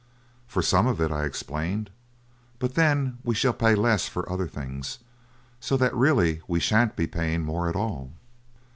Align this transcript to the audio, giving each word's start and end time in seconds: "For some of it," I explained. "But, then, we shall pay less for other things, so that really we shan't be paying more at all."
"For 0.47 0.63
some 0.63 0.87
of 0.87 0.99
it," 0.99 1.11
I 1.11 1.25
explained. 1.25 1.91
"But, 2.57 2.73
then, 2.73 3.19
we 3.23 3.35
shall 3.35 3.53
pay 3.53 3.75
less 3.75 4.07
for 4.07 4.27
other 4.27 4.47
things, 4.47 4.97
so 5.59 5.77
that 5.77 5.93
really 5.93 6.41
we 6.47 6.59
shan't 6.59 6.95
be 6.95 7.05
paying 7.05 7.43
more 7.43 7.69
at 7.69 7.75
all." 7.75 8.11